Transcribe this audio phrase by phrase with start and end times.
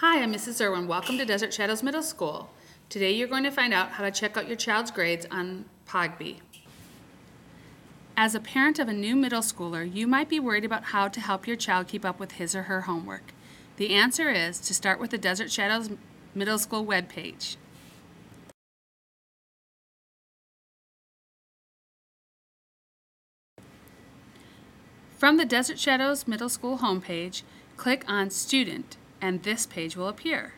[0.00, 0.60] Hi, I'm Mrs.
[0.60, 0.88] Irwin.
[0.88, 2.50] Welcome to Desert Shadows Middle School.
[2.90, 6.40] Today you're going to find out how to check out your child's grades on Pogby.
[8.14, 11.18] As a parent of a new middle schooler, you might be worried about how to
[11.18, 13.32] help your child keep up with his or her homework.
[13.78, 15.88] The answer is to start with the Desert Shadows
[16.34, 17.56] Middle School webpage.
[25.16, 27.44] From the Desert Shadows Middle School homepage,
[27.78, 30.54] click on Student and this page will appear.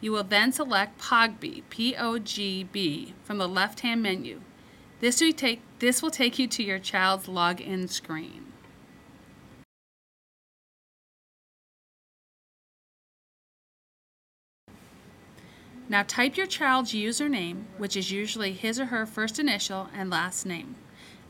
[0.00, 4.40] You will then select POGB, P-O-G-B, from the left-hand menu.
[5.00, 8.46] This will, take, this will take you to your child's login screen.
[15.88, 20.44] Now type your child's username, which is usually his or her first initial and last
[20.44, 20.74] name,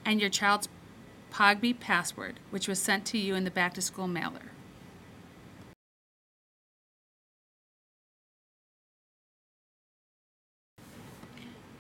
[0.04, 0.68] and your child's
[1.30, 4.52] POGB password, which was sent to you in the back to school mailer.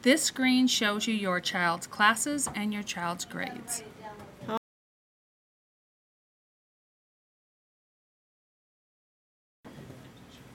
[0.06, 3.82] This screen shows you your child's classes and your child's grades.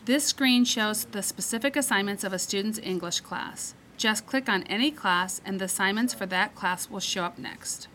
[0.05, 3.73] This screen shows the specific assignments of a student's English class.
[3.97, 7.89] Just click on any class and the assignments for that class will show up next.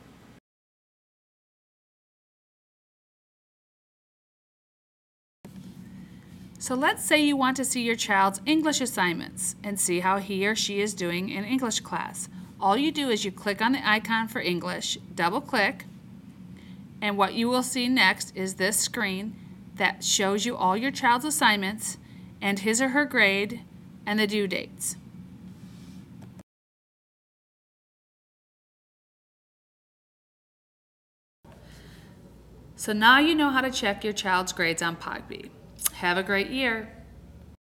[6.59, 10.47] So let's say you want to see your child's English assignments and see how he
[10.47, 12.29] or she is doing in English class.
[12.59, 15.85] All you do is you click on the icon for English, double click,
[17.01, 19.37] and what you will see next is this screen
[19.77, 21.99] that shows you all your child's assignments
[22.41, 23.61] and his or her grade
[24.07, 24.97] and the due dates.
[32.77, 35.51] So now you know how to check your child's grades on Pogby.
[35.95, 36.89] Have a great year.